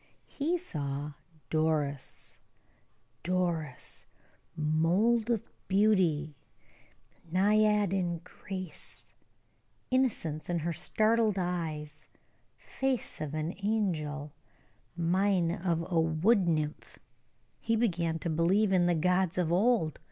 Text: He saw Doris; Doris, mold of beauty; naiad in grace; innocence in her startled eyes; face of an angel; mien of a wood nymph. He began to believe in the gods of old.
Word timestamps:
He 0.25 0.57
saw 0.57 1.11
Doris; 1.51 2.39
Doris, 3.21 4.07
mold 4.55 5.29
of 5.29 5.47
beauty; 5.67 6.35
naiad 7.31 7.93
in 7.93 8.21
grace; 8.23 9.05
innocence 9.91 10.49
in 10.49 10.57
her 10.57 10.73
startled 10.73 11.37
eyes; 11.37 12.07
face 12.57 13.21
of 13.21 13.35
an 13.35 13.53
angel; 13.63 14.33
mien 14.97 15.51
of 15.51 15.85
a 15.91 15.99
wood 15.99 16.47
nymph. 16.47 16.97
He 17.59 17.75
began 17.75 18.17
to 18.21 18.29
believe 18.31 18.73
in 18.73 18.87
the 18.87 18.95
gods 18.95 19.37
of 19.37 19.53
old. 19.53 19.99